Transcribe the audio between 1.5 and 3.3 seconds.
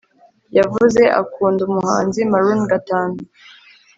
umuhanzi maroon gatanu